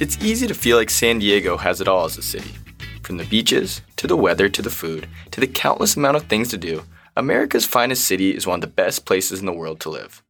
It's 0.00 0.16
easy 0.22 0.46
to 0.46 0.54
feel 0.54 0.76
like 0.76 0.90
San 0.90 1.18
Diego 1.18 1.56
has 1.56 1.80
it 1.80 1.88
all 1.88 2.04
as 2.04 2.16
a 2.16 2.22
city. 2.22 2.54
From 3.02 3.16
the 3.16 3.24
beaches, 3.24 3.82
to 3.96 4.06
the 4.06 4.16
weather, 4.16 4.48
to 4.48 4.62
the 4.62 4.70
food, 4.70 5.08
to 5.32 5.40
the 5.40 5.48
countless 5.48 5.96
amount 5.96 6.16
of 6.16 6.22
things 6.22 6.48
to 6.50 6.56
do, 6.56 6.84
America's 7.16 7.64
finest 7.64 8.04
city 8.04 8.32
is 8.32 8.46
one 8.46 8.58
of 8.58 8.60
the 8.60 8.68
best 8.68 9.04
places 9.04 9.40
in 9.40 9.46
the 9.46 9.52
world 9.52 9.80
to 9.80 9.90
live. 9.90 10.22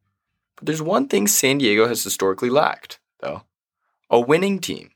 But 0.57 0.65
there's 0.65 0.81
one 0.81 1.07
thing 1.07 1.27
San 1.27 1.59
Diego 1.59 1.87
has 1.87 2.03
historically 2.03 2.49
lacked, 2.49 2.99
though 3.21 3.43
a 4.09 4.19
winning 4.19 4.59
team. 4.59 4.93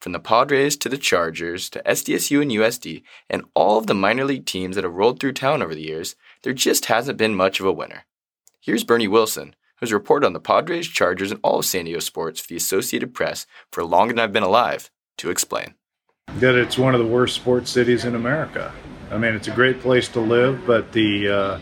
From 0.00 0.12
the 0.12 0.20
Padres 0.20 0.76
to 0.76 0.90
the 0.90 0.98
Chargers 0.98 1.70
to 1.70 1.82
SDSU 1.86 2.42
and 2.42 2.50
USD, 2.50 3.02
and 3.30 3.44
all 3.54 3.78
of 3.78 3.86
the 3.86 3.94
minor 3.94 4.26
league 4.26 4.44
teams 4.44 4.76
that 4.76 4.84
have 4.84 4.92
rolled 4.92 5.18
through 5.18 5.32
town 5.32 5.62
over 5.62 5.74
the 5.74 5.86
years, 5.86 6.14
there 6.42 6.52
just 6.52 6.86
hasn't 6.86 7.16
been 7.16 7.34
much 7.34 7.58
of 7.58 7.64
a 7.64 7.72
winner. 7.72 8.04
Here's 8.60 8.84
Bernie 8.84 9.08
Wilson, 9.08 9.54
who's 9.80 9.92
reported 9.92 10.26
on 10.26 10.32
the 10.32 10.40
Padres, 10.40 10.86
Chargers, 10.86 11.30
and 11.30 11.40
all 11.42 11.58
of 11.58 11.64
San 11.64 11.86
Diego 11.86 12.00
sports 12.00 12.40
for 12.40 12.48
the 12.48 12.56
Associated 12.56 13.14
Press 13.14 13.46
for 13.72 13.84
longer 13.84 14.12
than 14.12 14.20
I've 14.20 14.32
been 14.32 14.42
alive, 14.42 14.90
to 15.18 15.30
explain. 15.30 15.74
That 16.36 16.54
it's 16.54 16.78
one 16.78 16.94
of 16.94 17.00
the 17.00 17.06
worst 17.06 17.34
sports 17.34 17.70
cities 17.70 18.04
in 18.04 18.14
America. 18.14 18.72
I 19.10 19.18
mean, 19.18 19.34
it's 19.34 19.48
a 19.48 19.52
great 19.52 19.80
place 19.80 20.08
to 20.08 20.20
live, 20.20 20.64
but 20.66 20.92
the 20.92 21.28
uh, 21.28 21.58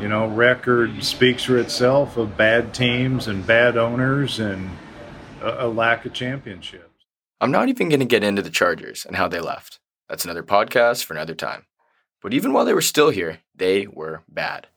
you 0.00 0.08
know 0.08 0.26
record 0.28 1.04
speaks 1.04 1.44
for 1.44 1.58
itself 1.58 2.16
of 2.16 2.36
bad 2.36 2.72
teams 2.72 3.28
and 3.28 3.46
bad 3.46 3.76
owners 3.76 4.40
and 4.40 4.70
a, 5.42 5.66
a 5.66 5.68
lack 5.68 6.06
of 6.06 6.12
championships. 6.14 6.88
I'm 7.40 7.50
not 7.50 7.68
even 7.68 7.90
going 7.90 8.00
to 8.00 8.06
get 8.06 8.24
into 8.24 8.42
the 8.42 8.50
Chargers 8.50 9.04
and 9.04 9.16
how 9.16 9.28
they 9.28 9.40
left. 9.40 9.80
That's 10.08 10.24
another 10.24 10.42
podcast 10.42 11.04
for 11.04 11.12
another 11.12 11.34
time. 11.34 11.66
But 12.22 12.32
even 12.32 12.54
while 12.54 12.64
they 12.64 12.72
were 12.72 12.80
still 12.80 13.10
here, 13.10 13.40
they 13.54 13.86
were 13.86 14.22
bad. 14.28 14.68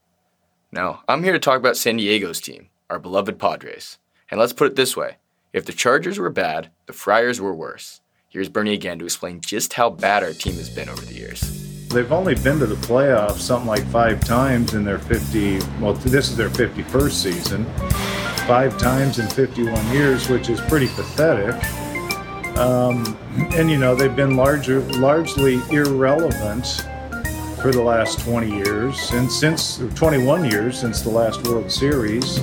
Now, 0.72 1.02
I'm 1.08 1.24
here 1.24 1.32
to 1.32 1.40
talk 1.40 1.58
about 1.58 1.78
San 1.78 1.96
Diego's 1.96 2.42
team, 2.42 2.68
our 2.90 3.00
beloved 3.00 3.40
Padres. 3.40 3.98
And 4.30 4.38
let's 4.38 4.52
put 4.52 4.68
it 4.68 4.76
this 4.76 4.98
way 4.98 5.16
if 5.54 5.66
the 5.66 5.72
Chargers 5.72 6.20
were 6.20 6.30
bad, 6.30 6.72
the 6.88 6.94
Friars 6.94 7.40
were 7.40 7.56
worse. 7.56 8.02
Here's 8.28 8.50
Bernie 8.50 8.74
again 8.74 9.00
to 9.00 9.06
explain 9.06 9.40
just 9.40 9.74
how 9.74 9.90
bad 9.90 10.24
our 10.24 10.34
team 10.34 10.56
has 10.56 10.70
been 10.70 10.90
over 10.90 11.02
the 11.02 11.14
years. 11.14 11.88
They've 11.88 12.12
only 12.12 12.36
been 12.36 12.60
to 12.60 12.66
the 12.66 12.76
playoffs 12.76 13.38
something 13.38 13.68
like 13.68 13.86
five 13.88 14.20
times 14.20 14.74
in 14.74 14.84
their 14.84 15.00
50, 15.00 15.60
well, 15.80 15.94
this 15.94 16.30
is 16.30 16.36
their 16.36 16.50
51st 16.50 17.12
season, 17.12 17.66
five 18.46 18.78
times 18.78 19.20
in 19.20 19.28
51 19.28 19.94
years, 19.94 20.28
which 20.28 20.50
is 20.50 20.60
pretty 20.60 20.88
pathetic. 20.88 21.56
Um, 22.58 23.18
and, 23.56 23.72
you 23.72 23.78
know, 23.78 23.96
they've 23.96 24.16
been 24.16 24.36
larger, 24.36 24.82
largely 24.82 25.62
irrelevant 25.72 26.86
for 27.62 27.72
the 27.72 27.82
last 27.82 28.20
20 28.20 28.50
years. 28.50 29.12
And 29.12 29.32
since 29.32 29.78
21 29.96 30.46
years 30.46 30.80
since 30.80 31.02
the 31.02 31.10
last 31.10 31.44
World 31.44 31.72
Series 31.72 32.38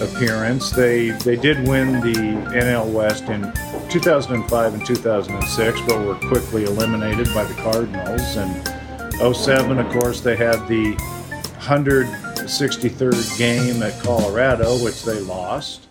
appearance, 0.00 0.70
they, 0.70 1.10
they 1.10 1.36
did 1.36 1.66
win 1.68 2.00
the 2.00 2.14
NL 2.54 2.92
West 2.92 3.24
in 3.24 3.52
2005 3.90 4.74
and 4.74 4.86
2006, 4.86 5.80
but 5.82 6.06
were 6.06 6.14
quickly 6.28 6.64
eliminated 6.64 7.28
by 7.34 7.44
the 7.44 7.54
Cardinals. 7.54 8.36
And 8.36 9.36
07, 9.36 9.78
of 9.78 9.92
course, 9.92 10.20
they 10.20 10.36
had 10.36 10.66
the 10.68 10.94
163rd 11.60 13.38
game 13.38 13.82
at 13.82 14.00
Colorado, 14.02 14.82
which 14.82 15.04
they 15.04 15.20
lost. 15.20 15.88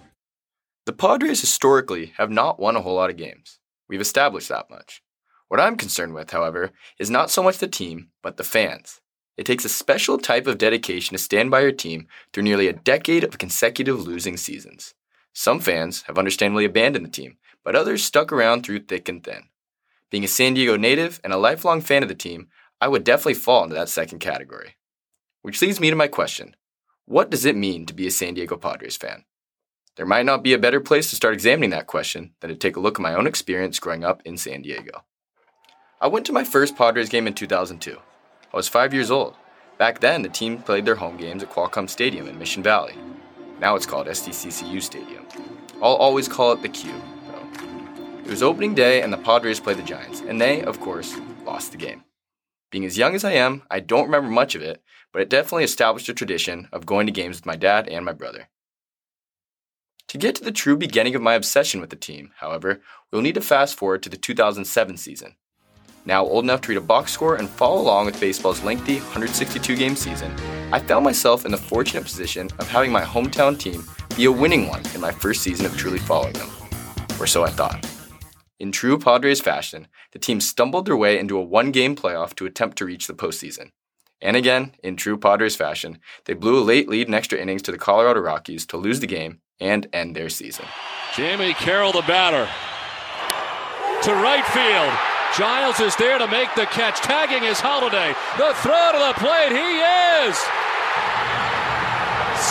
The 0.86 0.94
Padres 0.94 1.42
historically 1.42 2.14
have 2.18 2.30
not 2.30 2.60
won 2.60 2.76
a 2.76 2.82
whole 2.82 2.96
lot 2.96 3.10
of 3.10 3.18
games. 3.18 3.60
We've 3.88 4.02
established 4.02 4.50
that 4.50 4.70
much. 4.70 5.02
What 5.48 5.60
I'm 5.60 5.78
concerned 5.78 6.14
with, 6.14 6.32
however, 6.32 6.72
is 7.00 7.10
not 7.10 7.30
so 7.30 7.44
much 7.44 7.60
the 7.60 7.68
team, 7.68 8.10
but 8.24 8.38
the 8.38 8.44
fans. 8.44 9.02
It 9.38 9.46
takes 9.46 9.66
a 9.66 9.70
special 9.70 10.18
type 10.18 10.48
of 10.48 10.58
dedication 10.58 11.16
to 11.16 11.24
stand 11.24 11.52
by 11.52 11.62
your 11.62 11.72
team 11.72 12.08
through 12.32 12.44
nearly 12.44 12.68
a 12.68 12.74
decade 12.74 13.24
of 13.24 13.38
consecutive 13.38 14.06
losing 14.06 14.38
seasons. 14.38 14.94
Some 15.34 15.60
fans 15.60 16.04
have 16.04 16.18
understandably 16.18 16.66
abandoned 16.66 17.06
the 17.06 17.12
team, 17.12 17.38
but 17.64 17.76
others 17.76 18.04
stuck 18.04 18.32
around 18.32 18.64
through 18.64 18.86
thick 18.86 19.10
and 19.10 19.24
thin. 19.24 19.50
Being 20.10 20.24
a 20.24 20.30
San 20.30 20.54
Diego 20.54 20.78
native 20.78 21.20
and 21.24 21.34
a 21.34 21.38
lifelong 21.38 21.82
fan 21.82 22.04
of 22.04 22.10
the 22.10 22.16
team, 22.16 22.48
I 22.80 22.88
would 22.88 23.04
definitely 23.04 23.34
fall 23.34 23.64
into 23.64 23.76
that 23.76 23.90
second 23.90 24.20
category. 24.20 24.76
Which 25.42 25.62
leads 25.62 25.80
me 25.80 25.90
to 25.90 25.96
my 25.96 26.08
question 26.08 26.56
What 27.06 27.30
does 27.30 27.46
it 27.46 27.58
mean 27.58 27.86
to 27.88 27.94
be 27.94 28.08
a 28.08 28.12
San 28.12 28.34
Diego 28.34 28.56
Padres 28.56 28.96
fan? 28.96 29.26
There 29.98 30.06
might 30.06 30.26
not 30.26 30.44
be 30.44 30.54
a 30.54 30.60
better 30.60 30.80
place 30.80 31.10
to 31.10 31.16
start 31.16 31.34
examining 31.34 31.70
that 31.72 31.88
question 31.88 32.34
than 32.40 32.50
to 32.50 32.56
take 32.56 32.76
a 32.76 32.80
look 32.80 33.00
at 33.00 33.04
my 33.04 33.14
own 33.14 33.28
experience 33.28 33.80
growing 33.80 34.04
up 34.04 34.22
in 34.26 34.38
San 34.38 34.62
Diego. 34.62 35.04
I 36.06 36.08
went 36.08 36.28
to 36.28 36.34
my 36.34 36.44
first 36.44 36.76
Padres 36.76 37.10
game 37.10 37.26
in 37.26 37.34
2002. 37.34 37.98
I 38.54 38.56
was 38.56 38.68
five 38.68 38.94
years 38.94 39.10
old. 39.10 39.34
Back 39.80 40.02
then, 40.02 40.22
the 40.22 40.30
team 40.30 40.62
played 40.62 40.86
their 40.86 40.94
home 40.94 41.18
games 41.18 41.42
at 41.42 41.50
Qualcomm 41.50 41.90
Stadium 41.90 42.28
in 42.28 42.38
Mission 42.38 42.62
Valley. 42.62 42.94
Now 43.60 43.76
it's 43.76 43.88
called 43.88 44.06
SDCCU 44.06 44.84
Stadium. 44.84 45.26
I'll 45.82 45.96
always 45.96 46.28
call 46.28 46.52
it 46.52 46.62
the 46.62 46.70
Q, 46.70 46.92
though. 47.26 48.20
It 48.20 48.30
was 48.30 48.44
opening 48.44 48.76
day, 48.76 49.02
and 49.02 49.12
the 49.12 49.18
Padres 49.18 49.60
played 49.60 49.78
the 49.78 49.82
Giants, 49.82 50.22
and 50.22 50.40
they, 50.40 50.62
of 50.62 50.80
course, 50.80 51.18
lost 51.44 51.72
the 51.72 51.80
game. 51.80 52.04
Being 52.70 52.86
as 52.86 53.00
young 53.00 53.16
as 53.16 53.24
I 53.24 53.32
am, 53.32 53.64
I 53.72 53.80
don't 53.80 54.06
remember 54.06 54.30
much 54.30 54.54
of 54.54 54.62
it, 54.62 54.84
but 55.12 55.24
it 55.24 55.30
definitely 55.32 55.64
established 55.64 56.08
a 56.08 56.14
tradition 56.14 56.68
of 56.72 56.86
going 56.86 57.08
to 57.08 57.12
games 57.12 57.38
with 57.38 57.48
my 57.48 57.56
dad 57.56 57.88
and 57.88 58.06
my 58.06 58.14
brother. 58.14 58.50
To 60.10 60.20
get 60.20 60.36
to 60.36 60.44
the 60.44 60.52
true 60.52 60.78
beginning 60.78 61.16
of 61.16 61.24
my 61.24 61.34
obsession 61.34 61.82
with 61.82 61.90
the 61.90 61.96
team, 61.96 62.30
however, 62.42 62.80
we'll 63.12 63.24
need 63.24 63.34
to 63.34 63.42
fast 63.42 63.76
forward 63.76 64.04
to 64.04 64.10
the 64.10 64.18
2007 64.18 64.98
season. 64.98 65.38
Now 66.06 66.24
old 66.24 66.44
enough 66.44 66.62
to 66.62 66.70
read 66.70 66.78
a 66.78 66.82
box 66.82 67.12
score 67.12 67.36
and 67.36 67.50
follow 67.50 67.82
along 67.82 68.06
with 68.06 68.20
baseball's 68.20 68.64
lengthy 68.64 68.98
162 68.98 69.76
game 69.76 69.96
season, 69.96 70.32
I 70.72 70.80
found 70.80 71.04
myself 71.04 71.46
in 71.46 71.52
the 71.52 71.58
fortunate 71.58 72.04
position 72.04 72.50
of 72.60 72.70
having 72.70 72.92
my 72.92 73.02
hometown 73.02 73.58
team 73.58 73.84
be 74.16 74.26
a 74.26 74.32
winning 74.32 74.68
one 74.68 74.84
in 74.94 75.02
my 75.02 75.12
first 75.12 75.42
season 75.42 75.66
of 75.66 75.76
truly 75.76 75.98
following 75.98 76.34
them. 76.34 76.50
Or 77.20 77.26
so 77.26 77.44
I 77.44 77.50
thought. 77.50 77.86
In 78.60 78.72
true 78.72 79.00
Padres 79.00 79.42
fashion, 79.42 79.88
the 80.12 80.20
team 80.20 80.40
stumbled 80.40 80.86
their 80.86 80.96
way 80.96 81.20
into 81.20 81.38
a 81.38 81.44
one 81.44 81.72
game 81.72 81.96
playoff 81.96 82.36
to 82.36 82.46
attempt 82.46 82.78
to 82.78 82.86
reach 82.86 83.08
the 83.08 83.14
postseason. 83.14 83.72
And 84.22 84.38
again, 84.38 84.76
in 84.84 84.96
true 84.96 85.18
Padres 85.18 85.56
fashion, 85.56 86.00
they 86.26 86.34
blew 86.34 86.60
a 86.60 86.64
late 86.64 86.88
lead 86.88 87.08
in 87.08 87.14
extra 87.14 87.40
innings 87.40 87.64
to 87.64 87.72
the 87.72 87.78
Colorado 87.78 88.22
Rockies 88.22 88.66
to 88.68 88.78
lose 88.78 89.00
the 89.00 89.08
game 89.08 89.40
and 89.60 89.88
end 89.92 90.16
their 90.16 90.30
season. 90.30 90.66
Jamie 91.16 91.54
Carroll, 91.54 91.92
the 91.92 92.02
batter. 92.02 92.48
To 94.04 94.14
right 94.14 94.46
field. 94.46 95.15
Giles 95.38 95.80
is 95.80 95.96
there 95.98 96.18
to 96.18 96.28
make 96.28 96.54
the 96.56 96.66
catch, 96.68 97.00
tagging 97.02 97.44
his 97.44 97.60
Holliday. 97.60 98.14
The 98.38 98.54
throw 98.62 98.92
to 98.94 99.00
the 99.00 99.14
plate, 99.20 99.52
he 99.52 99.82
is 100.30 100.38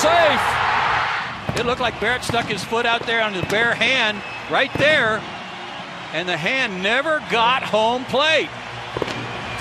safe. 0.05 0.65
It 1.59 1.67
looked 1.67 1.81
like 1.81 1.99
Barrett 2.01 2.25
stuck 2.25 2.47
his 2.47 2.65
foot 2.65 2.85
out 2.85 3.07
there 3.07 3.23
on 3.23 3.33
his 3.33 3.45
bare 3.45 3.75
hand, 3.75 4.21
right 4.51 4.73
there, 4.75 5.23
and 6.13 6.29
the 6.29 6.37
hand 6.37 6.83
never 6.83 7.21
got 7.31 7.63
home 7.63 8.05
plate. 8.07 8.51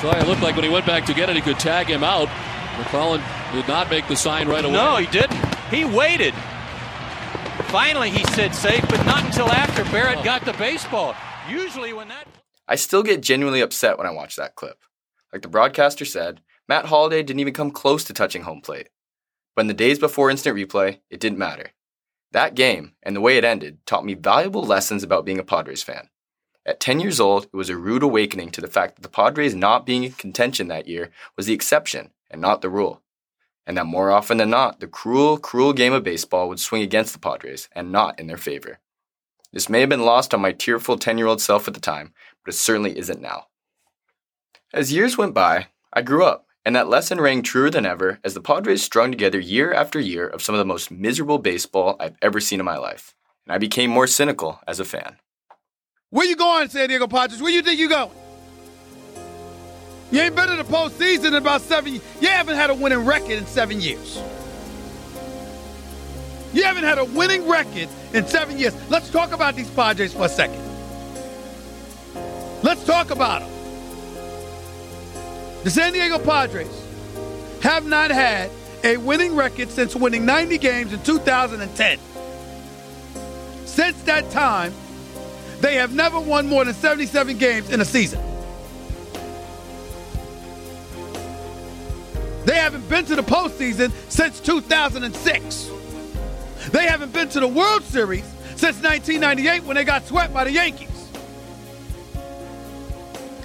So 0.02 0.10
it 0.12 0.28
looked 0.28 0.42
like 0.42 0.56
when 0.56 0.66
he 0.66 0.70
went 0.70 0.86
back 0.86 1.06
to 1.06 1.14
get 1.14 1.30
it, 1.30 1.36
he 1.36 1.42
could 1.42 1.60
tag 1.60 1.88
him 1.88 2.04
out. 2.04 2.28
McClelland 2.78 3.24
did 3.54 3.68
not 3.68 3.90
make 3.90 4.08
the 4.08 4.16
sign 4.16 4.48
right 4.48 4.66
away. 4.66 4.74
No, 4.74 4.98
he 4.98 5.08
didn't. 5.08 5.40
He 5.70 5.86
waited. 5.86 6.34
Finally, 7.70 8.10
he 8.10 8.24
said 8.34 8.54
safe, 8.54 8.86
but 8.90 9.06
not 9.06 9.24
until 9.24 9.48
after 9.48 9.84
Barrett 9.86 10.18
oh. 10.20 10.24
got 10.24 10.44
the 10.44 10.54
baseball. 10.54 11.16
Usually, 11.48 11.94
when 11.94 12.08
that. 12.10 12.28
I 12.74 12.76
still 12.76 13.04
get 13.04 13.22
genuinely 13.22 13.62
upset 13.62 14.00
when 14.00 14.08
I 14.08 14.10
watch 14.10 14.36
that 14.36 14.56
clip. 14.56 14.80
Like 15.32 15.44
the 15.44 15.48
broadcaster 15.48 16.06
said, 16.06 16.42
Matt 16.68 16.88
Holliday 16.88 17.22
didn't 17.22 17.42
even 17.42 17.54
come 17.54 17.70
close 17.70 18.04
to 18.06 18.14
touching 18.14 18.42
home 18.42 18.62
plate. 18.62 18.90
But 19.56 19.62
in 19.62 19.68
the 19.68 19.76
days 19.76 20.00
before 20.00 20.32
instant 20.32 20.58
replay, 20.58 20.98
it 21.12 21.20
didn't 21.20 21.38
matter. 21.38 21.74
That 22.32 22.56
game, 22.56 22.94
and 23.04 23.16
the 23.16 23.22
way 23.22 23.38
it 23.38 23.44
ended, 23.44 23.86
taught 23.86 24.04
me 24.04 24.16
valuable 24.16 24.64
lessons 24.64 25.04
about 25.04 25.24
being 25.24 25.38
a 25.38 25.44
Padres 25.44 25.84
fan. 25.84 26.10
At 26.66 26.80
10 26.80 27.00
years 27.00 27.20
old, 27.20 27.44
it 27.44 27.56
was 27.56 27.70
a 27.70 27.78
rude 27.78 28.02
awakening 28.02 28.50
to 28.54 28.62
the 28.62 28.68
fact 28.68 28.96
that 28.96 29.04
the 29.04 29.08
Padres 29.08 29.54
not 29.54 29.86
being 29.86 30.04
in 30.04 30.14
contention 30.14 30.68
that 30.70 30.88
year 30.88 31.12
was 31.38 31.46
the 31.46 31.54
exception 31.54 32.10
and 32.32 32.42
not 32.42 32.64
the 32.64 32.72
rule. 32.72 33.04
And 33.68 33.78
that 33.78 33.86
more 33.86 34.10
often 34.10 34.38
than 34.38 34.50
not, 34.50 34.80
the 34.80 34.88
cruel, 34.88 35.38
cruel 35.38 35.74
game 35.74 35.94
of 35.94 36.04
baseball 36.04 36.50
would 36.50 36.60
swing 36.60 36.82
against 36.82 37.14
the 37.14 37.20
Padres 37.20 37.70
and 37.74 37.92
not 37.92 38.20
in 38.20 38.26
their 38.26 38.36
favor. 38.36 38.80
This 39.54 39.70
may 39.70 39.82
have 39.82 39.90
been 39.90 40.02
lost 40.02 40.34
on 40.34 40.42
my 40.42 40.52
tearful 40.52 40.98
10 40.98 41.20
year 41.20 41.28
old 41.28 41.40
self 41.40 41.68
at 41.68 41.76
the 41.76 41.80
time, 41.80 42.12
but 42.44 42.54
it 42.54 42.58
certainly 42.58 42.98
isn't 42.98 43.22
now. 43.22 43.48
As 44.74 44.94
years 44.94 45.18
went 45.18 45.34
by, 45.34 45.68
I 45.92 46.02
grew 46.02 46.26
up, 46.26 46.48
and 46.66 46.76
that 46.76 46.88
lesson 46.88 47.22
rang 47.22 47.44
truer 47.44 47.70
than 47.70 47.86
ever 47.86 48.20
as 48.24 48.34
the 48.34 48.42
Padres 48.42 48.82
strung 48.82 49.12
together 49.12 49.40
year 49.40 49.74
after 49.74 50.00
year 50.00 50.28
of 50.28 50.42
some 50.42 50.56
of 50.56 50.60
the 50.60 50.66
most 50.66 50.90
miserable 50.90 51.38
baseball 51.38 51.96
I've 52.00 52.18
ever 52.22 52.40
seen 52.40 52.60
in 52.60 52.66
my 52.66 52.78
life, 52.78 53.14
and 53.46 53.54
I 53.54 53.58
became 53.58 53.92
more 53.92 54.08
cynical 54.08 54.60
as 54.68 54.80
a 54.80 54.86
fan. 54.86 55.18
Where 56.10 56.26
you 56.26 56.36
going, 56.36 56.70
San 56.70 56.90
Diego 56.90 57.08
Padres? 57.08 57.42
Where 57.42 57.52
you 57.52 57.62
think 57.62 57.80
you 57.80 57.90
going? 57.90 58.12
You 60.12 60.22
ain't 60.22 60.36
been 60.36 60.50
in 60.50 60.58
the 60.58 60.64
postseason 60.64 61.30
in 61.30 61.34
about 61.34 61.62
seven. 61.62 61.94
You 61.94 62.28
haven't 62.28 62.56
had 62.56 62.70
a 62.70 62.76
winning 62.76 63.04
record 63.04 63.32
in 63.32 63.48
seven 63.48 63.82
years. 63.82 64.22
You 66.54 66.64
haven't 66.64 66.84
had 66.84 67.00
a 67.00 67.06
winning 67.06 67.48
record 67.50 67.90
in 68.14 68.28
seven 68.28 68.60
years. 68.60 68.76
Let's 68.92 69.10
talk 69.10 69.32
about 69.32 69.56
these 69.56 69.70
Padres 69.72 70.14
for 70.14 70.26
a 70.26 70.30
second. 70.30 70.62
Let's 72.64 72.84
talk 72.86 73.12
about 73.12 73.42
them. 73.42 73.50
The 75.64 75.70
San 75.70 75.94
Diego 75.94 76.18
Padres 76.18 76.68
have 77.62 77.86
not 77.86 78.10
had 78.10 78.50
a 78.84 78.98
winning 78.98 79.36
record 79.36 79.70
since 79.70 79.96
winning 79.96 80.26
90 80.26 80.58
games 80.58 80.92
in 80.92 81.02
2010. 81.04 82.00
Since 83.66 84.04
that 84.04 84.30
time, 84.32 84.74
They 85.64 85.76
have 85.76 85.96
never 85.96 86.20
won 86.20 86.50
more 86.50 86.66
than 86.66 86.74
77 86.74 87.38
games 87.38 87.70
in 87.70 87.80
a 87.80 87.86
season. 87.86 88.20
They 92.44 92.56
haven't 92.56 92.90
been 92.90 93.06
to 93.06 93.16
the 93.16 93.24
postseason 93.24 93.94
since 94.10 94.42
2006. 94.42 95.72
They 96.72 96.86
haven't 96.86 97.14
been 97.14 97.30
to 97.30 97.40
the 97.40 97.48
World 97.48 97.84
Series 97.84 98.26
since 98.58 98.84
1998 98.84 99.64
when 99.64 99.78
they 99.78 99.86
got 99.86 100.06
swept 100.06 100.34
by 100.34 100.44
the 100.44 100.52
Yankees. 100.52 100.93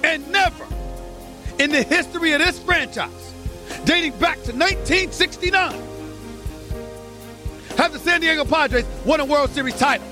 And 0.03 0.29
never 0.31 0.65
in 1.59 1.71
the 1.71 1.83
history 1.83 2.31
of 2.33 2.39
this 2.39 2.59
franchise, 2.59 3.33
dating 3.85 4.13
back 4.19 4.35
to 4.43 4.53
1969, 4.53 5.71
have 7.77 7.93
the 7.93 7.99
San 7.99 8.21
Diego 8.21 8.45
Padres 8.45 8.85
won 9.05 9.19
a 9.19 9.25
World 9.25 9.49
Series 9.51 9.77
title. 9.77 10.07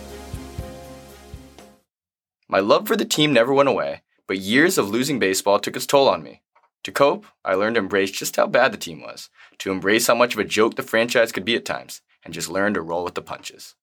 My 2.49 2.59
love 2.59 2.87
for 2.87 2.95
the 2.95 3.05
team 3.05 3.33
never 3.33 3.53
went 3.53 3.69
away, 3.69 4.03
but 4.27 4.37
years 4.39 4.77
of 4.77 4.89
losing 4.89 5.19
baseball 5.19 5.59
took 5.59 5.75
its 5.75 5.85
toll 5.85 6.07
on 6.07 6.23
me. 6.23 6.41
To 6.83 6.91
cope, 6.91 7.25
I 7.43 7.55
learned 7.55 7.75
to 7.75 7.81
embrace 7.81 8.11
just 8.11 8.37
how 8.37 8.47
bad 8.47 8.71
the 8.71 8.77
team 8.77 9.01
was, 9.01 9.29
to 9.59 9.71
embrace 9.71 10.07
how 10.07 10.15
much 10.15 10.33
of 10.33 10.39
a 10.39 10.45
joke 10.45 10.75
the 10.75 10.83
franchise 10.83 11.33
could 11.33 11.43
be 11.43 11.55
at 11.55 11.65
times, 11.65 12.01
and 12.23 12.33
just 12.33 12.49
learn 12.49 12.73
to 12.75 12.81
roll 12.81 13.03
with 13.03 13.15
the 13.15 13.21
punches. 13.21 13.75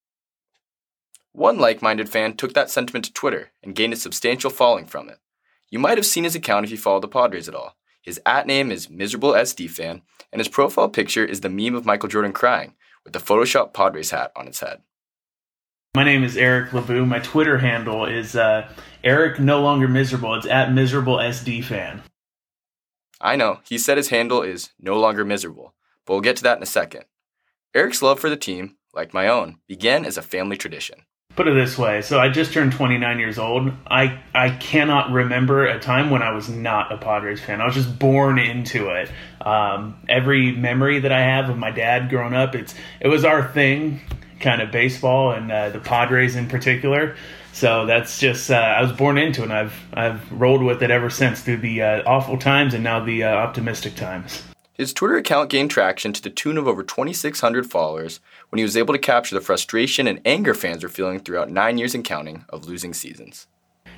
One 1.33 1.59
like 1.59 1.83
minded 1.83 2.09
fan 2.09 2.37
took 2.37 2.55
that 2.55 2.71
sentiment 2.71 3.05
to 3.07 3.13
Twitter 3.13 3.51
and 3.63 3.75
gained 3.75 3.93
a 3.93 3.97
substantial 3.97 4.51
following 4.51 4.87
from 4.87 5.09
it. 5.09 5.19
You 5.75 5.81
might 5.81 5.99
have 5.99 6.07
seen 6.07 6.23
his 6.23 6.37
account 6.37 6.65
if 6.65 6.71
you 6.71 6.79
follow 6.79 7.01
the 7.01 7.09
Padres 7.09 7.49
at 7.49 7.55
all. 7.57 7.75
His 8.01 8.21
at 8.25 8.47
name 8.47 8.71
is 8.71 8.89
Miserable 8.89 9.33
SD 9.33 9.69
Fan, 9.69 10.03
and 10.31 10.39
his 10.39 10.47
profile 10.47 10.89
picture 10.89 11.25
is 11.25 11.41
the 11.41 11.49
meme 11.49 11.75
of 11.75 11.85
Michael 11.85 12.09
Jordan 12.09 12.33
crying, 12.33 12.75
with 13.03 13.13
the 13.13 13.19
Photoshop 13.19 13.75
Padres 13.75 14.13
hat 14.13 14.31
on 14.37 14.47
its 14.47 14.61
head. 14.61 14.83
My 15.97 16.05
name 16.05 16.23
is 16.23 16.37
Eric 16.37 16.71
Lavu. 16.71 17.05
My 17.05 17.19
Twitter 17.19 17.59
handle 17.59 18.05
is 18.05 18.37
uh, 18.37 18.69
Eric 19.03 19.41
No 19.41 19.61
Longer 19.63 19.89
Miserable. 19.89 20.37
It's 20.37 20.47
at 20.47 20.73
Miserable 20.73 21.17
SD 21.17 21.65
Fan. 21.65 22.03
I 23.21 23.35
know, 23.35 23.59
he 23.65 23.77
said 23.77 23.97
his 23.97 24.11
handle 24.11 24.43
is 24.43 24.71
No 24.79 24.97
Longer 24.97 25.25
Miserable, 25.25 25.75
but 26.07 26.13
we'll 26.13 26.21
get 26.21 26.37
to 26.37 26.45
that 26.45 26.59
in 26.59 26.63
a 26.63 26.67
second. 26.67 27.05
Eric's 27.75 28.01
love 28.01 28.21
for 28.21 28.31
the 28.31 28.37
team, 28.37 28.77
like 28.95 29.13
my 29.13 29.27
own, 29.27 29.59
began 29.67 30.05
as 30.05 30.17
a 30.17 30.23
family 30.23 30.57
tradition 30.57 31.01
put 31.37 31.49
it 31.49 31.55
this 31.55 31.77
way. 31.77 32.03
So 32.03 32.21
i 32.21 32.29
just 32.29 32.53
turned 32.53 32.73
29 32.73 33.19
years 33.19 33.39
old. 33.39 33.73
I 33.87 34.19
i 34.35 34.51
cannot 34.51 35.11
remember 35.11 35.67
a 35.67 35.79
time 35.79 36.11
when 36.11 36.23
i 36.23 36.31
was 36.31 36.49
not 36.49 36.93
a 36.93 36.97
padres 36.97 37.41
fan. 37.41 37.61
I 37.61 37.67
was 37.67 37.75
just 37.75 37.99
born 37.99 38.39
into 38.39 38.91
it. 38.91 39.11
Um, 39.41 39.97
every 40.09 40.53
memory 40.53 41.01
that 41.01 41.13
i 41.13 41.21
have 41.21 41.51
of 41.51 41.59
my 41.59 41.71
dad 41.71 42.11
growing 42.11 42.35
up 42.35 42.55
it's 42.55 42.75
it 43.01 43.09
was 43.09 43.25
our 43.25 43.47
thing 43.53 44.01
kind 44.41 44.61
of 44.61 44.71
baseball 44.71 45.33
and 45.33 45.51
uh, 45.51 45.71
the 45.71 45.81
padres 45.81 46.37
in 46.37 46.49
particular. 46.49 47.17
So 47.53 47.87
that's 47.87 48.19
just 48.19 48.51
uh, 48.51 48.55
i 48.55 48.83
was 48.83 48.93
born 48.93 49.19
into 49.19 49.43
it 49.43 49.45
and 49.45 49.53
i've 49.53 49.81
i've 49.93 50.33
rolled 50.33 50.63
with 50.63 50.83
it 50.83 50.91
ever 50.91 51.11
since 51.11 51.41
through 51.41 51.59
the 51.59 51.83
uh, 51.83 52.03
awful 52.05 52.39
times 52.39 52.75
and 52.75 52.85
now 52.85 53.05
the 53.05 53.25
uh, 53.25 53.31
optimistic 53.31 53.95
times 53.95 54.43
his 54.75 54.93
Twitter 54.93 55.17
account 55.17 55.51
gained 55.51 55.71
traction 55.71 56.13
to 56.13 56.21
the 56.21 56.31
tune 56.31 56.59
of 56.59 56.67
over 56.67 56.83
2,600 56.83 57.71
followers 57.71 58.21
when 58.49 58.59
he 58.59 58.65
was 58.65 58.77
able 58.77 58.93
to 58.93 58.99
capture 58.99 59.35
the 59.35 59.41
frustration 59.41 60.09
and 60.09 60.21
anger 60.25 60.53
fans 60.53 60.83
were 60.83 60.89
feeling 60.89 61.21
throughout 61.21 61.49
nine 61.49 61.79
years 61.79 61.95
and 61.95 62.05
counting 62.05 62.45
of 62.49 62.67
losing 62.67 62.93
seasons. 62.93 63.47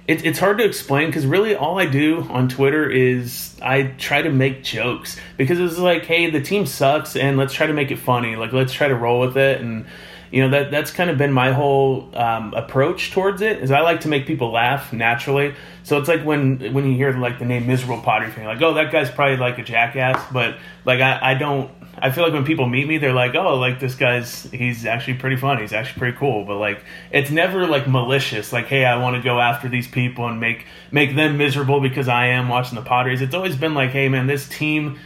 It, 0.06 0.24
it's 0.24 0.38
hard 0.38 0.58
to 0.58 0.64
explain 0.64 1.06
because 1.06 1.26
really 1.26 1.56
all 1.56 1.78
I 1.78 1.86
do 1.86 2.22
on 2.30 2.48
Twitter 2.48 2.88
is 2.88 3.58
I 3.62 3.84
try 3.98 4.22
to 4.22 4.30
make 4.30 4.62
jokes 4.62 5.18
because 5.36 5.58
it's 5.58 5.78
like, 5.78 6.04
hey, 6.04 6.30
the 6.30 6.42
team 6.42 6.66
sucks 6.66 7.16
and 7.16 7.36
let's 7.36 7.54
try 7.54 7.66
to 7.66 7.72
make 7.72 7.90
it 7.90 7.98
funny. 7.98 8.36
Like, 8.36 8.52
let's 8.52 8.72
try 8.72 8.86
to 8.86 8.94
roll 8.94 9.18
with 9.20 9.36
it 9.36 9.60
and 9.60 9.86
you 10.30 10.42
know 10.42 10.50
that 10.50 10.70
that's 10.70 10.90
kind 10.90 11.10
of 11.10 11.18
been 11.18 11.32
my 11.32 11.52
whole 11.52 12.10
um, 12.16 12.52
approach 12.54 13.12
towards 13.12 13.42
it 13.42 13.62
is 13.62 13.70
I 13.70 13.80
like 13.80 14.00
to 14.00 14.08
make 14.08 14.26
people 14.26 14.50
laugh 14.50 14.92
naturally. 14.92 15.54
So 15.82 15.98
it's 15.98 16.08
like 16.08 16.24
when 16.24 16.72
when 16.72 16.86
you 16.86 16.96
hear 16.96 17.12
like 17.16 17.38
the 17.38 17.44
name 17.44 17.66
miserable 17.66 18.02
Padre 18.02 18.30
fan, 18.30 18.46
like 18.46 18.60
oh 18.62 18.74
that 18.74 18.90
guy's 18.90 19.10
probably 19.10 19.36
like 19.36 19.58
a 19.58 19.62
jackass, 19.62 20.22
but 20.32 20.58
like 20.84 21.00
I, 21.00 21.18
I 21.22 21.34
don't. 21.34 21.70
I 21.98 22.10
feel 22.10 22.24
like 22.24 22.34
when 22.34 22.44
people 22.44 22.68
meet 22.68 22.86
me, 22.86 22.98
they're 22.98 23.14
like, 23.14 23.34
"Oh, 23.34 23.56
like 23.56 23.80
this 23.80 23.94
guy's 23.94 24.42
he's 24.50 24.84
actually 24.84 25.14
pretty 25.14 25.36
fun. 25.36 25.58
He's 25.58 25.72
actually 25.72 25.98
pretty 25.98 26.18
cool." 26.18 26.44
But 26.44 26.56
like, 26.56 26.84
it's 27.10 27.30
never 27.30 27.66
like 27.66 27.88
malicious. 27.88 28.52
Like, 28.52 28.66
hey, 28.66 28.84
I 28.84 28.98
want 28.98 29.16
to 29.16 29.22
go 29.22 29.40
after 29.40 29.68
these 29.68 29.88
people 29.88 30.26
and 30.28 30.38
make 30.38 30.66
make 30.90 31.16
them 31.16 31.38
miserable 31.38 31.80
because 31.80 32.06
I 32.06 32.26
am 32.26 32.48
watching 32.48 32.74
the 32.74 32.82
Padres. 32.82 33.22
It's 33.22 33.34
always 33.34 33.56
been 33.56 33.72
like, 33.72 33.90
hey, 33.90 34.10
man, 34.10 34.26
this 34.26 34.46
team 34.46 34.98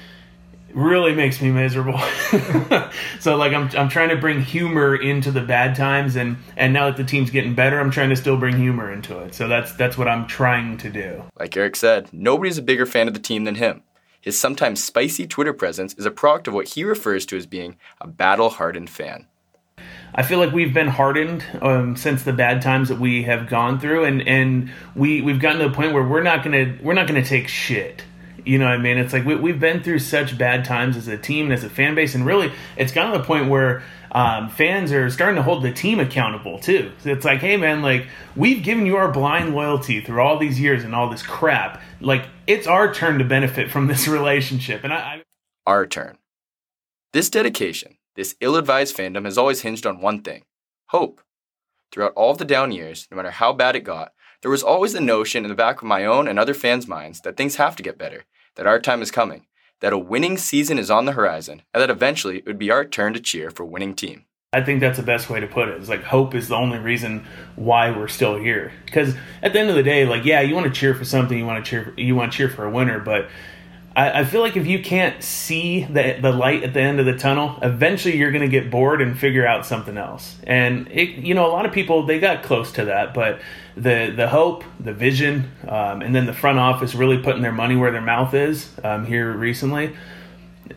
really 0.75 1.14
makes 1.14 1.40
me 1.40 1.50
miserable. 1.50 1.99
so 3.20 3.37
like 3.37 3.52
I'm 3.52 3.70
I'm 3.76 3.88
trying 3.88 4.11
to 4.11 4.17
bring 4.17 4.40
humor 4.40 4.94
into 4.94 5.31
the 5.31 5.40
bad 5.40 5.76
times 5.76 6.17
and 6.17 6.37
and 6.56 6.72
now 6.72 6.87
that 6.87 6.96
the 6.96 7.05
team's 7.05 7.31
getting 7.31 7.55
better, 7.55 7.78
I'm 7.81 7.90
trying 7.90 8.11
to 8.11 8.17
still 8.17 8.37
bring 8.37 8.56
humor 8.56 8.93
into 8.93 9.19
it. 9.20 9.34
So 9.34 9.49
that's 9.49 9.72
that's 9.75 9.96
what 9.99 10.08
I'm 10.08 10.26
trying 10.26 10.78
to 10.78 10.90
do. 10.90 11.25
Like 11.38 11.56
Eric 11.56 11.76
said, 11.76 12.08
nobody's 12.12 12.58
a 12.58 12.62
bigger 12.62 12.87
fan 12.87 13.08
of 13.08 13.14
the 13.14 13.20
team 13.20 13.44
than 13.44 13.56
him. 13.56 13.82
His 14.20 14.38
sometimes 14.38 14.84
spicy 14.84 15.26
Twitter 15.26 15.55
presence 15.55 15.94
is 15.94 16.05
a 16.05 16.11
product 16.11 16.46
of 16.46 16.55
what 16.55 16.69
he 16.69 16.84
refers 16.84 17.25
to 17.26 17.37
as 17.38 17.46
being 17.46 17.76
a 18.00 18.06
battle-hardened 18.06 18.90
fan. 18.90 19.26
I 20.14 20.23
feel 20.23 20.38
like 20.38 20.52
we've 20.52 20.75
been 20.75 20.88
hardened 20.88 21.44
um, 21.62 21.96
since 21.96 22.25
the 22.25 22.32
bad 22.32 22.62
times 22.62 22.88
that 22.88 22.99
we 22.99 23.23
have 23.23 23.49
gone 23.49 23.78
through, 23.78 24.05
and, 24.05 24.26
and 24.26 24.70
we 24.94 25.23
we've 25.23 25.40
gotten 25.40 25.61
to 25.61 25.69
the 25.69 25.75
point 25.75 25.93
where 25.93 26.02
we're 26.02 26.23
not 26.23 26.43
gonna 26.43 26.76
we're 26.82 26.94
not 26.94 27.06
gonna 27.06 27.25
take 27.25 27.49
shit. 27.49 28.02
You 28.44 28.58
know 28.58 28.66
what 28.66 28.75
I 28.75 28.78
mean? 28.78 28.98
It's 28.98 29.12
like 29.12 29.25
we, 29.25 29.34
we've 29.34 29.60
been 29.60 29.82
through 29.82 30.00
such 30.00 30.37
bad 30.37 30.64
times 30.64 30.96
as 30.96 31.08
a 31.08 31.16
team 31.16 31.46
and 31.46 31.54
as 31.54 31.64
a 31.64 31.70
fan 31.70 31.94
base, 31.94 32.14
and 32.14 32.25
really, 32.25 32.52
it's 32.76 32.92
gotten 32.92 33.12
to 33.12 33.19
the 33.19 33.25
point 33.25 33.48
where 33.48 33.82
um, 34.12 34.48
fans 34.48 34.92
are 34.92 35.08
starting 35.10 35.37
to 35.37 35.42
hold 35.42 35.62
the 35.62 35.72
team 35.72 36.00
accountable 36.00 36.58
too. 36.58 36.92
It's 37.04 37.25
like, 37.25 37.40
hey 37.40 37.56
man, 37.56 37.82
like 37.82 38.06
we've 38.34 38.62
given 38.62 38.87
you 38.87 38.96
our 38.96 39.10
blind 39.10 39.54
loyalty 39.54 40.00
through 40.00 40.20
all 40.20 40.38
these 40.38 40.60
years 40.60 40.84
and 40.84 40.94
all 40.94 41.08
this 41.08 41.22
crap. 41.22 41.81
Like 42.00 42.26
it's 42.46 42.66
our 42.66 42.92
turn 42.92 43.19
to 43.19 43.25
benefit 43.25 43.70
from 43.70 43.87
this 43.87 44.08
relationship, 44.08 44.84
and 44.84 44.92
I, 44.92 44.96
I 44.96 45.22
our 45.66 45.87
turn. 45.87 46.19
This 47.12 47.31
dedication, 47.31 47.96
this 48.14 48.37
ill-advised 48.40 48.96
fandom, 48.96 49.25
has 49.25 49.38
always 49.38 49.62
hinged 49.62 49.87
on 49.87 50.00
one 50.00 50.22
thing: 50.22 50.42
hope. 50.87 51.20
Throughout 51.92 52.12
all 52.14 52.30
of 52.30 52.38
the 52.38 52.44
down 52.44 52.70
years, 52.70 53.09
no 53.11 53.16
matter 53.16 53.32
how 53.32 53.52
bad 53.52 53.75
it 53.75 53.80
got, 53.80 54.12
there 54.42 54.50
was 54.50 54.62
always 54.62 54.92
the 54.92 55.00
notion 55.00 55.44
in 55.44 55.50
the 55.50 55.54
back 55.54 55.82
of 55.82 55.88
my 55.88 56.04
own 56.04 56.26
and 56.26 56.38
other 56.38 56.54
fans' 56.54 56.88
minds 56.88 57.20
that 57.20 57.37
things 57.37 57.56
have 57.56 57.76
to 57.76 57.82
get 57.82 57.99
better, 57.99 58.25
that 58.56 58.66
our 58.66 58.80
time 58.80 59.02
is 59.02 59.11
coming, 59.11 59.47
that 59.80 59.92
a 59.92 59.99
winning 59.99 60.38
season 60.38 60.78
is 60.78 60.90
on 60.90 61.04
the 61.04 61.12
horizon, 61.12 61.62
and 61.75 61.82
that 61.82 61.90
eventually 61.90 62.38
it 62.38 62.47
would 62.47 62.59
be 62.59 62.70
our 62.70 62.85
turn 62.85 63.12
to 63.14 63.20
cheer 63.20 63.50
for 63.50 63.64
winning 63.64 63.94
team. 63.94 64.25
I 64.52 64.62
think 64.62 64.80
that's 64.80 64.99
the 64.99 65.04
best 65.04 65.30
way 65.30 65.38
to 65.38 65.47
put 65.47 65.68
it. 65.68 65.76
It's 65.76 65.88
like 65.88 66.02
hope 66.02 66.35
is 66.35 66.49
the 66.49 66.56
only 66.56 66.78
reason 66.78 67.25
why 67.54 67.97
we're 67.97 68.09
still 68.09 68.37
here. 68.37 68.73
Because 68.85 69.14
at 69.42 69.52
the 69.52 69.61
end 69.61 69.70
of 69.70 69.76
the 69.76 69.82
day, 69.82 70.04
like 70.04 70.25
yeah, 70.25 70.40
you 70.40 70.54
want 70.54 70.66
to 70.66 70.73
cheer 70.73 70.94
for 70.94 71.04
something, 71.04 71.38
you 71.38 71.47
want 71.47 71.64
to 71.64 71.70
cheer, 71.70 71.94
you 71.97 72.16
want 72.16 72.32
to 72.32 72.37
cheer 72.37 72.49
for 72.49 72.64
a 72.64 72.70
winner, 72.70 72.99
but 72.99 73.28
I, 73.94 74.20
I 74.20 74.25
feel 74.25 74.40
like 74.40 74.56
if 74.56 74.66
you 74.66 74.82
can't 74.82 75.23
see 75.23 75.85
the 75.85 76.18
the 76.20 76.32
light 76.32 76.62
at 76.62 76.75
the 76.75 76.80
end 76.80 77.00
of 77.00 77.06
the 77.06 77.16
tunnel, 77.16 77.59
eventually 77.62 78.16
you're 78.16 78.30
going 78.30 78.49
to 78.49 78.49
get 78.49 78.70
bored 78.70 79.02
and 79.02 79.18
figure 79.18 79.47
out 79.47 79.66
something 79.66 79.97
else. 79.97 80.37
And 80.44 80.88
it, 80.88 81.16
you 81.16 81.35
know, 81.35 81.47
a 81.47 81.52
lot 81.52 81.66
of 81.66 81.73
people 81.73 82.06
they 82.06 82.20
got 82.20 82.42
close 82.42 82.73
to 82.73 82.87
that, 82.87 83.14
but 83.14 83.40
the 83.76 84.12
the 84.14 84.28
hope, 84.28 84.64
the 84.78 84.92
vision, 84.92 85.50
um, 85.66 86.02
and 86.02 86.14
then 86.14 86.26
the 86.26 86.32
front 86.32 86.59
office 86.59 86.94
really 86.94 87.18
putting 87.18 87.42
their 87.42 87.52
money 87.52 87.76
where 87.76 87.90
their 87.90 88.00
mouth 88.00 88.35
is 88.35 88.70
um, 88.85 89.06
here 89.06 89.32
recently 89.32 89.97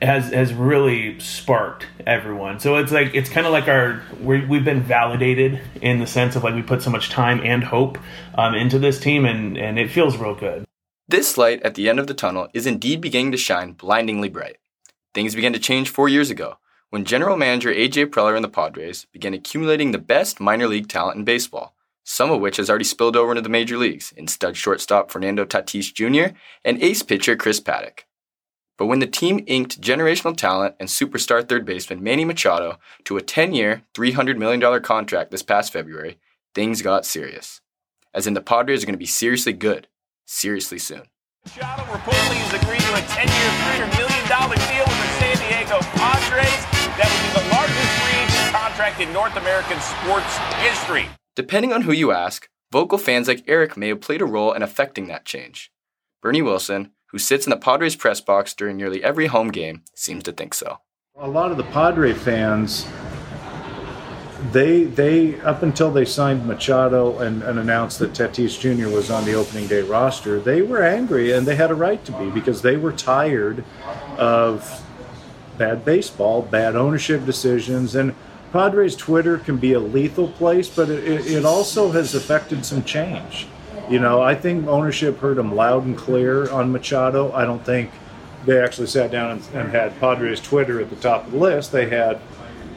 has 0.01 0.31
has 0.31 0.53
really 0.53 1.19
sparked 1.19 1.85
everyone. 2.05 2.59
So 2.59 2.77
it's 2.77 2.91
like 2.91 3.13
it's 3.13 3.29
kind 3.29 3.45
of 3.45 3.53
like 3.53 3.67
our 3.67 4.01
we 4.21 4.39
have 4.39 4.65
been 4.65 4.81
validated 4.81 5.61
in 5.81 5.99
the 5.99 6.07
sense 6.07 6.35
of 6.35 6.43
like 6.43 6.55
we 6.55 6.61
put 6.61 6.81
so 6.81 6.89
much 6.89 7.09
time 7.09 7.41
and 7.43 7.63
hope 7.63 7.97
um, 8.35 8.55
into 8.55 8.79
this 8.79 8.99
team, 8.99 9.25
and 9.25 9.57
and 9.57 9.77
it 9.77 9.91
feels 9.91 10.17
real 10.17 10.35
good. 10.35 10.65
This 11.07 11.37
light 11.37 11.61
at 11.63 11.75
the 11.75 11.89
end 11.89 11.99
of 11.99 12.07
the 12.07 12.13
tunnel 12.13 12.47
is 12.53 12.65
indeed 12.65 13.01
beginning 13.01 13.33
to 13.33 13.37
shine 13.37 13.73
blindingly 13.73 14.29
bright. 14.29 14.57
Things 15.13 15.35
began 15.35 15.51
to 15.51 15.59
change 15.59 15.89
four 15.89 16.07
years 16.07 16.29
ago 16.29 16.57
when 16.91 17.03
general 17.03 17.35
manager 17.35 17.73
AJ 17.73 18.05
Preller 18.07 18.35
and 18.35 18.43
the 18.43 18.49
Padres 18.49 19.05
began 19.11 19.33
accumulating 19.33 19.91
the 19.91 19.97
best 19.97 20.39
minor 20.39 20.65
league 20.65 20.87
talent 20.87 21.17
in 21.17 21.25
baseball, 21.25 21.75
some 22.05 22.31
of 22.31 22.39
which 22.39 22.55
has 22.55 22.69
already 22.69 22.85
spilled 22.85 23.17
over 23.17 23.31
into 23.31 23.41
the 23.41 23.49
major 23.49 23.77
leagues 23.77 24.13
in 24.15 24.27
stud 24.27 24.55
shortstop 24.55 25.11
Fernando 25.11 25.43
Tatis 25.43 25.93
Jr. 25.93 26.35
and 26.63 26.81
ace 26.81 27.03
pitcher 27.03 27.35
Chris 27.35 27.59
Paddack. 27.59 28.05
But 28.77 28.85
when 28.85 28.99
the 28.99 29.07
team 29.07 29.43
inked 29.45 29.81
generational 29.81 30.37
talent 30.37 30.75
and 30.79 30.87
superstar 30.87 31.47
third 31.47 31.65
baseman 31.65 32.01
Manny 32.01 32.23
Machado 32.23 32.79
to 33.03 33.17
a 33.17 33.21
10 33.21 33.53
year, 33.53 33.83
$300 33.93 34.37
million 34.37 34.81
contract 34.81 35.31
this 35.31 35.43
past 35.43 35.73
February, 35.73 36.17
things 36.55 36.81
got 36.81 37.05
serious. 37.05 37.59
As 38.13 38.25
in, 38.25 38.35
the 38.35 38.41
Padres 38.41 38.83
are 38.83 38.85
going 38.85 38.93
to 38.93 38.97
be 38.97 39.05
seriously 39.05 39.53
good 39.53 39.87
seriously 40.25 40.79
soon. 40.79 41.03
Machado 41.45 41.83
reportedly 41.91 42.39
has 42.39 42.53
agreed 42.63 42.79
to 42.79 42.93
a 42.95 43.03
10-year, 43.03 43.49
$300 43.83 43.99
million 43.99 44.23
deal 44.71 44.87
with 44.87 44.99
the 45.03 45.11
San 45.19 45.35
Diego 45.43 45.77
Padres. 45.99 46.61
That 46.95 47.09
would 47.11 47.23
be 47.25 47.31
the 47.35 47.45
largest 47.51 47.91
free 47.99 48.17
agent 48.23 48.47
contract 48.55 49.01
in 49.01 49.11
North 49.11 49.35
American 49.35 49.79
sports 49.81 50.37
history. 50.63 51.09
Depending 51.35 51.73
on 51.73 51.81
who 51.81 51.91
you 51.91 52.11
ask, 52.11 52.47
vocal 52.71 52.97
fans 52.97 53.27
like 53.27 53.43
Eric 53.47 53.75
may 53.75 53.89
have 53.89 53.99
played 53.99 54.21
a 54.21 54.25
role 54.25 54.53
in 54.53 54.61
affecting 54.61 55.07
that 55.07 55.25
change. 55.25 55.71
Bernie 56.21 56.41
Wilson, 56.41 56.91
who 57.11 57.17
sits 57.17 57.45
in 57.45 57.49
the 57.49 57.57
Padres 57.57 57.95
press 57.95 58.21
box 58.21 58.53
during 58.53 58.77
nearly 58.77 59.03
every 59.03 59.27
home 59.27 59.49
game, 59.49 59.83
seems 59.93 60.23
to 60.23 60.31
think 60.31 60.53
so. 60.53 60.77
A 61.19 61.27
lot 61.27 61.51
of 61.51 61.57
the 61.57 61.63
Padre 61.63 62.13
fans 62.13 62.87
they 64.51 64.83
they 64.83 65.39
up 65.41 65.63
until 65.63 65.91
they 65.91 66.05
signed 66.05 66.45
Machado 66.45 67.19
and, 67.19 67.43
and, 67.43 67.59
announced 67.59 67.99
that 67.99 68.11
Tatis 68.11 68.59
Jr. 68.59 68.89
was 68.89 69.09
on 69.09 69.25
the 69.25 69.33
opening 69.33 69.67
day 69.67 69.81
roster, 69.81 70.39
they 70.39 70.61
were 70.61 70.83
angry 70.83 71.31
and 71.31 71.47
they 71.47 71.55
had 71.55 71.71
a 71.71 71.75
right 71.75 72.03
to 72.05 72.11
be 72.13 72.29
because 72.29 72.61
they 72.61 72.75
were 72.75 72.91
tired 72.91 73.63
of 74.17 74.83
bad 75.57 75.85
baseball, 75.85 76.41
bad 76.41 76.75
ownership 76.75 77.25
decisions, 77.25 77.95
and 77.95 78.13
Padres 78.51 78.95
Twitter 78.95 79.37
can 79.37 79.57
be 79.57 79.73
a 79.73 79.79
lethal 79.79 80.27
place, 80.27 80.69
but 80.69 80.89
it, 80.89 81.25
it 81.25 81.45
also 81.45 81.91
has 81.91 82.13
affected 82.13 82.65
some 82.65 82.83
change. 82.83 83.47
You 83.89 83.99
know, 83.99 84.21
I 84.21 84.35
think 84.35 84.67
ownership 84.67 85.19
heard 85.19 85.37
them 85.37 85.55
loud 85.55 85.85
and 85.85 85.97
clear 85.97 86.49
on 86.51 86.71
Machado. 86.71 87.31
I 87.33 87.45
don't 87.45 87.65
think 87.65 87.91
they 88.45 88.61
actually 88.61 88.87
sat 88.87 89.11
down 89.11 89.31
and, 89.31 89.55
and 89.55 89.71
had 89.71 89.99
Padres 89.99 90.39
Twitter 90.39 90.79
at 90.81 90.89
the 90.89 90.95
top 90.97 91.25
of 91.25 91.31
the 91.31 91.37
list. 91.37 91.71
They 91.71 91.89
had 91.89 92.19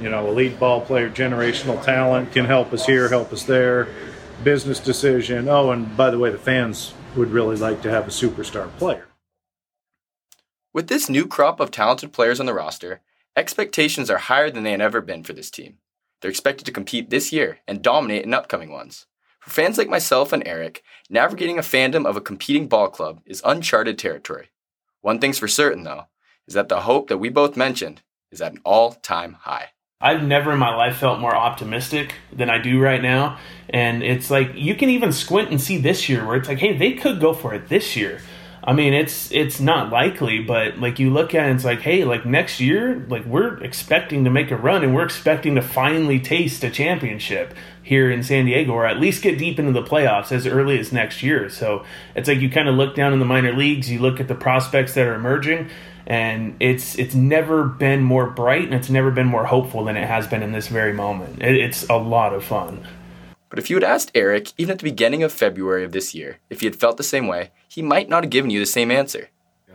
you 0.00 0.10
know, 0.10 0.28
elite 0.28 0.58
ball 0.58 0.80
player, 0.80 1.10
generational 1.10 1.82
talent, 1.82 2.32
can 2.32 2.44
help 2.44 2.72
us 2.72 2.86
here, 2.86 3.08
help 3.08 3.32
us 3.32 3.44
there, 3.44 3.88
business 4.44 4.80
decision. 4.80 5.48
Oh, 5.48 5.70
and 5.70 5.96
by 5.96 6.10
the 6.10 6.18
way, 6.18 6.30
the 6.30 6.38
fans 6.38 6.94
would 7.16 7.30
really 7.30 7.56
like 7.56 7.82
to 7.82 7.90
have 7.90 8.06
a 8.06 8.10
superstar 8.10 8.70
player. 8.76 9.06
With 10.72 10.88
this 10.88 11.08
new 11.08 11.26
crop 11.26 11.58
of 11.60 11.70
talented 11.70 12.12
players 12.12 12.38
on 12.38 12.46
the 12.46 12.52
roster, 12.52 13.00
expectations 13.34 14.10
are 14.10 14.18
higher 14.18 14.50
than 14.50 14.62
they 14.62 14.72
had 14.72 14.82
ever 14.82 15.00
been 15.00 15.22
for 15.22 15.32
this 15.32 15.50
team. 15.50 15.78
They're 16.20 16.30
expected 16.30 16.64
to 16.66 16.72
compete 16.72 17.10
this 17.10 17.32
year 17.32 17.60
and 17.66 17.82
dominate 17.82 18.24
in 18.24 18.34
upcoming 18.34 18.70
ones. 18.70 19.06
For 19.40 19.50
fans 19.50 19.78
like 19.78 19.88
myself 19.88 20.32
and 20.32 20.42
Eric, 20.46 20.82
navigating 21.08 21.58
a 21.58 21.62
fandom 21.62 22.04
of 22.04 22.16
a 22.16 22.20
competing 22.20 22.68
ball 22.68 22.88
club 22.88 23.22
is 23.24 23.42
uncharted 23.44 23.98
territory. 23.98 24.50
One 25.00 25.18
thing's 25.20 25.38
for 25.38 25.48
certain, 25.48 25.84
though, 25.84 26.08
is 26.48 26.54
that 26.54 26.68
the 26.68 26.80
hope 26.80 27.08
that 27.08 27.18
we 27.18 27.28
both 27.28 27.56
mentioned 27.56 28.02
is 28.30 28.40
at 28.40 28.52
an 28.52 28.60
all 28.64 28.92
time 28.92 29.34
high. 29.40 29.70
I've 29.98 30.22
never 30.22 30.52
in 30.52 30.58
my 30.58 30.74
life 30.76 30.98
felt 30.98 31.20
more 31.20 31.34
optimistic 31.34 32.16
than 32.30 32.50
I 32.50 32.58
do 32.58 32.78
right 32.78 33.00
now. 33.00 33.38
And 33.70 34.02
it's 34.02 34.30
like 34.30 34.50
you 34.54 34.74
can 34.74 34.90
even 34.90 35.10
squint 35.10 35.50
and 35.50 35.58
see 35.58 35.78
this 35.78 36.06
year 36.06 36.26
where 36.26 36.36
it's 36.36 36.48
like, 36.48 36.58
hey, 36.58 36.76
they 36.76 36.92
could 36.92 37.18
go 37.18 37.32
for 37.32 37.54
it 37.54 37.70
this 37.70 37.96
year. 37.96 38.20
I 38.62 38.74
mean, 38.74 38.92
it's 38.92 39.32
it's 39.32 39.58
not 39.58 39.90
likely, 39.90 40.40
but 40.40 40.78
like 40.78 40.98
you 40.98 41.10
look 41.10 41.34
at 41.34 41.48
it, 41.48 41.54
it's 41.54 41.64
like, 41.64 41.80
hey, 41.80 42.04
like 42.04 42.26
next 42.26 42.60
year, 42.60 43.06
like 43.08 43.24
we're 43.24 43.62
expecting 43.62 44.24
to 44.24 44.30
make 44.30 44.50
a 44.50 44.56
run 44.56 44.82
and 44.84 44.94
we're 44.94 45.04
expecting 45.04 45.54
to 45.54 45.62
finally 45.62 46.20
taste 46.20 46.62
a 46.62 46.70
championship 46.70 47.54
here 47.82 48.10
in 48.10 48.22
San 48.22 48.44
Diego, 48.44 48.72
or 48.72 48.84
at 48.84 48.98
least 48.98 49.22
get 49.22 49.38
deep 49.38 49.58
into 49.58 49.72
the 49.72 49.82
playoffs 49.82 50.30
as 50.30 50.46
early 50.46 50.78
as 50.78 50.92
next 50.92 51.22
year. 51.22 51.48
So 51.48 51.84
it's 52.14 52.28
like 52.28 52.40
you 52.40 52.50
kind 52.50 52.68
of 52.68 52.74
look 52.74 52.96
down 52.96 53.14
in 53.14 53.18
the 53.18 53.24
minor 53.24 53.52
leagues, 53.52 53.90
you 53.90 54.00
look 54.00 54.20
at 54.20 54.28
the 54.28 54.34
prospects 54.34 54.94
that 54.94 55.06
are 55.06 55.14
emerging, 55.14 55.70
and 56.06 56.56
it's 56.60 56.98
it's 56.98 57.14
never 57.14 57.64
been 57.64 58.02
more 58.02 58.30
bright 58.30 58.64
and 58.64 58.74
it's 58.74 58.90
never 58.90 59.10
been 59.10 59.26
more 59.26 59.46
hopeful 59.46 59.84
than 59.84 59.96
it 59.96 60.06
has 60.06 60.26
been 60.26 60.42
in 60.42 60.52
this 60.52 60.68
very 60.68 60.92
moment. 60.92 61.42
It, 61.42 61.56
it's 61.56 61.88
a 61.88 61.96
lot 61.96 62.32
of 62.32 62.44
fun. 62.44 62.86
But 63.48 63.58
if 63.58 63.70
you 63.70 63.76
had 63.76 63.84
asked 63.84 64.10
Eric, 64.14 64.52
even 64.58 64.72
at 64.72 64.78
the 64.78 64.90
beginning 64.90 65.22
of 65.22 65.32
February 65.32 65.84
of 65.84 65.92
this 65.92 66.14
year, 66.14 66.38
if 66.50 66.60
he 66.60 66.66
had 66.66 66.76
felt 66.76 66.96
the 66.96 67.02
same 67.02 67.26
way, 67.26 67.50
he 67.68 67.80
might 67.80 68.08
not 68.08 68.24
have 68.24 68.30
given 68.30 68.50
you 68.50 68.58
the 68.58 68.66
same 68.66 68.90
answer. 68.90 69.30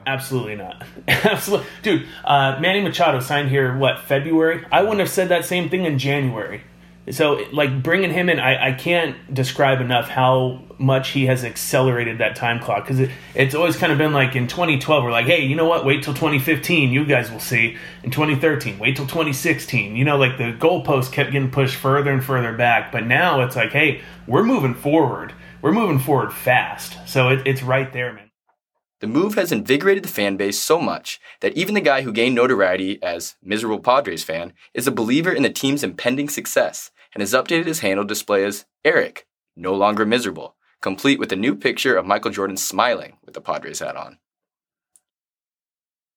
Absolutely 0.05 0.55
not. 0.55 0.83
Absolutely, 1.07 1.67
dude. 1.83 2.07
Uh, 2.25 2.57
Manny 2.59 2.81
Machado 2.81 3.19
signed 3.19 3.49
here 3.49 3.77
what 3.77 3.99
February? 3.99 4.65
I 4.71 4.81
wouldn't 4.81 4.99
have 4.99 5.09
said 5.09 5.29
that 5.29 5.45
same 5.45 5.69
thing 5.69 5.85
in 5.85 5.99
January. 5.99 6.63
So, 7.09 7.45
like 7.51 7.81
bringing 7.81 8.11
him 8.11 8.29
in, 8.29 8.39
I, 8.39 8.69
I 8.69 8.71
can't 8.73 9.33
describe 9.33 9.81
enough 9.81 10.07
how 10.07 10.61
much 10.77 11.09
he 11.09 11.25
has 11.27 11.43
accelerated 11.43 12.17
that 12.19 12.35
time 12.35 12.59
clock 12.59 12.83
because 12.83 12.99
it, 12.99 13.11
it's 13.35 13.55
always 13.55 13.75
kind 13.75 13.91
of 13.91 13.97
been 13.97 14.13
like 14.13 14.35
in 14.35 14.47
2012 14.47 15.03
we're 15.03 15.11
like 15.11 15.27
hey 15.27 15.45
you 15.45 15.55
know 15.55 15.65
what? 15.65 15.85
Wait 15.85 16.03
till 16.03 16.13
2015 16.13 16.91
you 16.91 17.05
guys 17.05 17.31
will 17.31 17.39
see. 17.39 17.77
In 18.03 18.11
2013 18.11 18.79
wait 18.79 18.95
till 18.95 19.05
2016 19.05 19.95
you 19.95 20.03
know 20.03 20.17
like 20.17 20.37
the 20.37 20.53
goalpost 20.53 21.11
kept 21.11 21.31
getting 21.31 21.51
pushed 21.51 21.75
further 21.75 22.11
and 22.11 22.23
further 22.23 22.53
back 22.53 22.91
but 22.91 23.05
now 23.05 23.41
it's 23.41 23.55
like 23.55 23.71
hey 23.71 24.01
we're 24.27 24.43
moving 24.43 24.73
forward. 24.73 25.33
We're 25.61 25.71
moving 25.71 25.99
forward 25.99 26.33
fast. 26.33 26.97
So 27.07 27.29
it, 27.29 27.45
it's 27.45 27.61
right 27.61 27.91
there 27.93 28.13
man 28.13 28.30
the 29.01 29.07
move 29.07 29.33
has 29.33 29.51
invigorated 29.51 30.03
the 30.03 30.09
fan 30.09 30.37
base 30.37 30.59
so 30.59 30.79
much 30.79 31.19
that 31.41 31.57
even 31.57 31.73
the 31.73 31.81
guy 31.81 32.03
who 32.03 32.13
gained 32.13 32.35
notoriety 32.35 33.01
as 33.01 33.35
miserable 33.43 33.79
Padres 33.79 34.23
fan 34.23 34.53
is 34.75 34.85
a 34.85 34.91
believer 34.91 35.31
in 35.31 35.41
the 35.41 35.49
team's 35.49 35.83
impending 35.83 36.29
success 36.29 36.91
and 37.13 37.21
has 37.21 37.33
updated 37.33 37.65
his 37.65 37.79
handle 37.79 38.05
display 38.05 38.45
as 38.45 38.65
Eric, 38.85 39.25
no 39.55 39.73
longer 39.73 40.05
miserable, 40.05 40.55
complete 40.81 41.17
with 41.19 41.31
a 41.31 41.35
new 41.35 41.55
picture 41.55 41.97
of 41.97 42.05
Michael 42.05 42.29
Jordan 42.29 42.57
smiling 42.57 43.17
with 43.25 43.33
the 43.33 43.41
Padres 43.41 43.79
hat 43.79 43.95
on. 43.95 44.19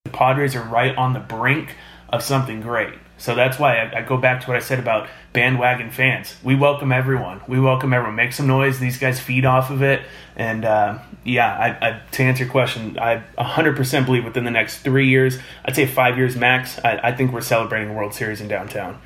The 0.04 0.10
Padres 0.10 0.54
are 0.54 0.62
right 0.62 0.94
on 0.94 1.14
the 1.14 1.20
brink 1.20 1.76
of 2.08 2.23
something 2.23 2.61
great. 2.61 2.94
So 3.16 3.34
that's 3.34 3.58
why 3.58 3.78
I, 3.78 3.99
I, 3.99 4.02
go 4.02 4.16
back 4.16 4.40
to 4.42 4.49
what 4.49 4.56
I 4.56 4.61
said 4.61 4.78
about 4.78 5.08
bandwagon 5.32 5.90
fans. 5.90 6.37
We 6.42 6.56
welcome 6.56 6.90
everyone. 6.90 7.40
We 7.46 7.61
welcome 7.61 7.92
everyone. 7.92 8.16
Make 8.16 8.32
some 8.32 8.46
noise. 8.46 8.80
These 8.80 8.99
guys 8.99 9.20
feed 9.20 9.44
off 9.44 9.70
of 9.70 9.82
it. 9.82 10.02
And 10.37 10.64
uh, 10.64 10.99
yeah, 11.25 11.56
I, 11.56 11.88
I, 11.88 12.02
to 12.12 12.23
answer 12.23 12.44
your 12.44 12.50
question, 12.50 12.99
I 12.99 13.23
100% 13.38 14.06
believe 14.06 14.25
within 14.25 14.44
the 14.44 14.50
next 14.50 14.78
three 14.80 15.08
years, 15.08 15.38
I'd 15.64 15.76
say 15.76 15.87
five 15.87 16.18
years 16.18 16.37
max, 16.37 16.78
I, 16.84 16.99
I 17.02 17.12
think 17.12 17.32
we're 17.32 17.40
celebrating 17.40 17.94
World 17.94 18.14
Series 18.14 18.40
in 18.40 18.49
downtown. 18.49 19.00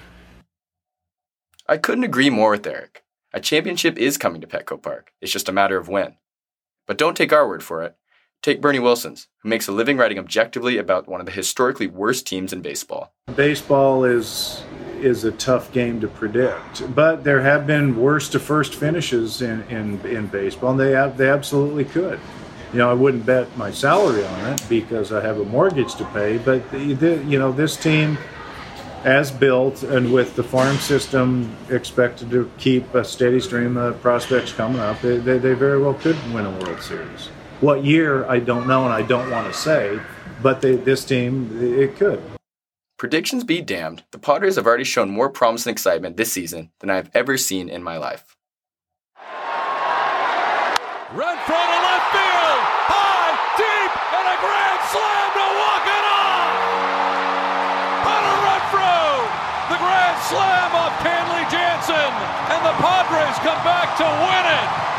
I 1.69 1.77
couldn't 1.77 2.05
agree 2.05 2.31
more 2.31 2.53
with 2.53 2.67
Eric. 2.67 3.05
A 3.35 3.41
championship 3.41 3.99
is 3.99 4.17
coming 4.17 4.41
to 4.41 4.47
Petco 4.47 4.83
Park. 4.83 5.13
It's 5.21 5.33
just 5.33 5.51
a 5.51 5.53
matter 5.53 5.77
of 5.77 5.89
when. 5.89 6.17
But 6.87 6.97
don't 6.97 7.17
take 7.17 7.33
our 7.33 7.47
word 7.47 7.63
for 7.63 7.83
it. 7.83 7.95
Take 8.43 8.61
Bernie 8.61 8.79
Wilson's, 8.79 9.27
who 9.43 9.49
makes 9.49 9.67
a 9.67 9.73
living 9.73 9.97
writing 9.97 10.19
objectively 10.19 10.79
about 10.79 11.09
one 11.09 11.21
of 11.21 11.27
the 11.27 11.33
historically 11.33 11.89
worst 11.89 12.27
teams 12.27 12.53
in 12.53 12.63
baseball. 12.63 13.13
Baseball 13.35 14.05
is 14.05 14.63
is 15.01 15.23
a 15.25 15.33
tough 15.33 15.73
game 15.73 16.01
to 16.01 16.09
predict, 16.09 16.95
but 16.95 17.23
there 17.23 17.41
have 17.41 17.67
been 17.67 17.97
worst 17.97 18.33
to 18.33 18.41
first 18.41 18.75
finishes 18.75 19.43
in, 19.43 19.63
in, 19.69 20.01
in 20.05 20.27
baseball, 20.27 20.73
and 20.73 20.81
they 20.81 21.13
they 21.17 21.31
absolutely 21.31 21.85
could. 21.85 22.19
You 22.73 22.79
know, 22.79 22.91
I 22.91 22.95
wouldn't 22.95 23.25
bet 23.25 23.57
my 23.57 23.71
salary 23.71 24.25
on 24.25 24.53
it 24.53 24.63
because 24.69 25.13
I 25.13 25.23
have 25.23 25.41
a 25.41 25.45
mortgage 25.45 25.95
to 25.97 26.05
pay, 26.07 26.39
but 26.39 26.71
the, 26.71 26.93
the, 26.95 27.25
you 27.25 27.39
know, 27.39 27.51
this 27.51 27.77
team 27.77 28.19
as 29.05 29.31
built 29.31 29.83
and 29.85 30.13
with 30.13 30.37
the 30.37 30.43
farm 30.43 30.77
system 30.77 31.57
expected 31.71 32.31
to 32.31 32.51
keep 32.59 32.93
a 32.95 33.05
steady 33.05 33.41
stream 33.41 33.77
of 33.77 34.01
prospects 34.03 34.53
coming 34.53 34.81
up, 34.81 35.01
they, 35.01 35.17
they, 35.19 35.39
they, 35.39 35.55
very 35.55 35.81
well 35.81 35.95
could 35.95 36.17
win 36.35 36.45
a 36.45 36.51
World 36.59 36.83
Series. 36.83 37.31
What 37.61 37.85
year, 37.85 38.25
I 38.27 38.39
don't 38.39 38.67
know 38.67 38.85
and 38.85 38.93
I 38.93 39.03
don't 39.03 39.31
want 39.31 39.53
to 39.53 39.59
say, 39.59 40.01
but 40.43 40.61
they, 40.63 40.77
this 40.77 41.05
team, 41.05 41.51
it 41.61 41.97
could. 41.97 42.23
Predictions 42.99 43.45
be 43.45 43.61
damned, 43.61 44.05
the 44.11 44.19
Padres 44.19 44.57
have 44.57 44.67
already 44.67 44.85
shown 44.85 45.11
more 45.11 45.29
promise 45.29 45.67
and 45.67 45.73
excitement 45.73 46.17
this 46.17 46.33
season 46.33 46.71
than 46.81 46.91
I 46.91 46.97
have 46.97 47.11
ever 47.15 47.37
seen 47.37 47.69
in 47.69 47.83
my 47.83 47.97
life. 47.97 48.37
Renfroe 51.11 51.67
to 51.67 51.79
left 51.83 52.09
field, 52.15 52.63
high, 52.91 53.33
deep, 53.57 53.93
and 54.15 54.27
a 54.29 54.37
grand 54.43 54.81
slam 54.91 55.29
to 55.33 55.45
walk 55.59 55.87
it 55.87 55.99
grand 59.79 60.19
slam 60.27 60.75
off 60.75 60.95
Kenley 61.07 61.47
Jansen, 61.47 62.13
and 62.51 62.61
the 62.67 62.75
Padres 62.83 63.39
come 63.47 63.63
back 63.63 63.95
to 63.97 64.05
win 64.05 64.45
it. 64.59 64.98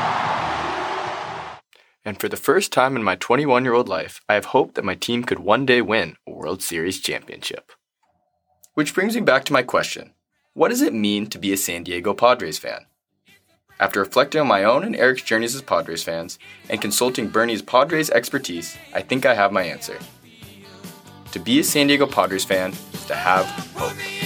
And 2.06 2.20
for 2.20 2.30
the 2.30 2.38
first 2.38 2.72
time 2.72 2.96
in 2.96 3.04
my 3.04 3.16
21 3.16 3.64
year 3.64 3.74
old 3.74 3.90
life, 3.90 4.22
I 4.30 4.36
have 4.36 4.46
hoped 4.46 4.76
that 4.76 4.86
my 4.86 4.96
team 4.96 5.24
could 5.24 5.40
one 5.40 5.66
day 5.66 5.82
win 5.82 6.16
a 6.28 6.32
World 6.32 6.62
Series 6.62 7.00
championship. 7.00 7.72
Which 8.74 8.94
brings 8.94 9.16
me 9.16 9.22
back 9.22 9.44
to 9.46 9.54
my 9.54 9.64
question 9.64 10.14
What 10.54 10.70
does 10.70 10.82
it 10.82 10.94
mean 10.94 11.28
to 11.28 11.38
be 11.38 11.52
a 11.52 11.58
San 11.58 11.84
Diego 11.84 12.14
Padres 12.14 12.58
fan? 12.58 12.86
After 13.80 14.02
reflecting 14.02 14.42
on 14.42 14.48
my 14.48 14.64
own 14.64 14.84
and 14.84 14.96
Eric's 14.96 15.24
journeys 15.24 15.56
as 15.56 15.62
Padres 15.62 16.04
fans, 16.04 16.38
and 16.70 16.82
consulting 16.82 17.30
Bernie's 17.30 17.62
Padres 17.62 18.10
expertise, 18.10 18.78
I 18.94 19.02
think 19.02 19.26
I 19.26 19.34
have 19.34 19.54
my 19.54 19.64
answer. 19.64 19.98
To 21.32 21.40
be 21.40 21.60
a 21.60 21.64
San 21.64 21.88
Diego 21.88 22.06
Padres 22.06 22.44
fan 22.44 22.74
is 22.94 23.06
to 23.06 23.16
have 23.16 23.46
hope. 23.76 24.19